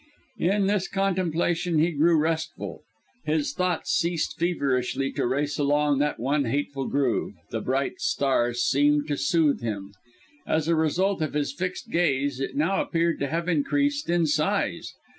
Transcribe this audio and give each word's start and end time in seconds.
In 0.39 0.65
this 0.65 0.87
contemplation 0.87 1.77
he 1.77 1.91
grew 1.91 2.17
restful; 2.17 2.81
his 3.23 3.53
thoughts 3.53 3.91
ceased 3.91 4.39
feverishly 4.39 5.11
to 5.11 5.27
race 5.27 5.59
along 5.59 5.99
that 5.99 6.19
one 6.19 6.45
hateful 6.45 6.87
groove; 6.87 7.35
the 7.51 7.61
bright 7.61 7.99
star 7.99 8.51
seemed 8.55 9.07
to 9.09 9.15
soothe 9.15 9.61
him. 9.61 9.93
As 10.47 10.67
a 10.67 10.73
result 10.73 11.21
of 11.21 11.35
his 11.35 11.53
fixed 11.53 11.91
gazing, 11.91 12.49
it 12.49 12.55
now 12.55 12.81
appeared 12.81 13.19
to 13.19 13.27
have 13.27 13.47
increased 13.47 14.09
in 14.09 14.25
size. 14.25 14.91